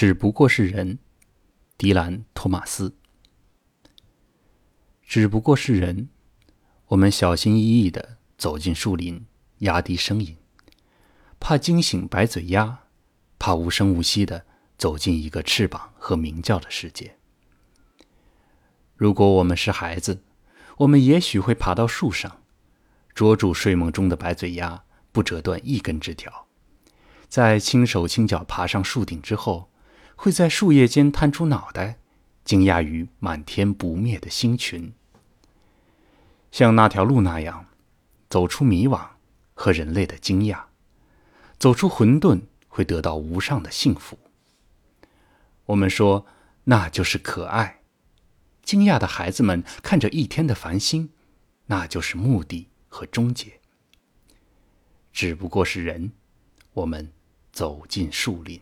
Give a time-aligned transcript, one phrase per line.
[0.00, 0.98] 只不过是人，
[1.76, 2.96] 迪兰·托马斯。
[5.02, 6.08] 只不过是人，
[6.86, 9.26] 我们小心翼翼地走进树林，
[9.58, 10.38] 压低声音，
[11.38, 12.84] 怕惊醒白嘴鸦，
[13.38, 14.46] 怕无声无息地
[14.78, 17.18] 走进一个翅膀和鸣叫的世界。
[18.96, 20.22] 如果我们是孩子，
[20.78, 22.40] 我们也许会爬到树上，
[23.14, 26.46] 捉住睡梦中的白嘴鸦，不折断一根枝条，
[27.28, 29.66] 在轻手轻脚爬上树顶之后。
[30.22, 31.98] 会在树叶间探出脑袋，
[32.44, 34.92] 惊讶于满天不灭的星群，
[36.52, 37.64] 像那条路那样，
[38.28, 39.02] 走出迷惘
[39.54, 40.64] 和人类的惊讶，
[41.58, 44.18] 走出混沌，会得到无上的幸福。
[45.64, 46.26] 我们说，
[46.64, 47.80] 那就是可爱。
[48.62, 51.08] 惊讶的孩子们看着一天的繁星，
[51.68, 53.58] 那就是目的和终结。
[55.14, 56.12] 只不过是人，
[56.74, 57.10] 我们
[57.50, 58.60] 走进树林。